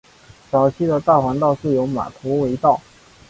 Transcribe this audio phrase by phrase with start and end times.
[0.49, 2.81] 早期的大环道是由马头围道。